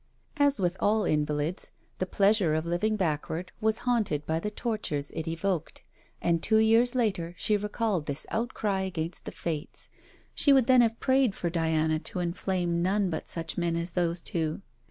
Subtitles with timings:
[0.37, 1.69] As with all invalids,
[1.99, 5.83] the pleasure of living backward was haunted by the tortures it evoked,
[6.23, 9.89] and two years later she recalled this outcry against the Fates.
[10.33, 14.21] She would then have prayed for Diana to inflame none but such men as those
[14.23, 14.63] two.